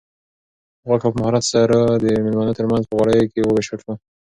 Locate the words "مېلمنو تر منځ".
2.25-2.83